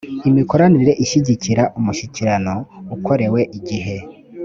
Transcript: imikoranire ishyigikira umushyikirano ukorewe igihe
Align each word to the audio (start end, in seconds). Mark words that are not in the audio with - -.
imikoranire 0.29 0.93
ishyigikira 1.03 1.63
umushyikirano 1.79 2.53
ukorewe 2.95 3.41
igihe 3.57 3.95